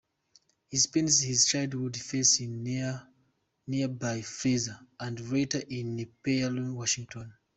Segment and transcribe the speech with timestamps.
[0.69, 2.63] He spent his childhood first in
[3.67, 7.31] nearby Frazee, and later in Puyallup, Washington.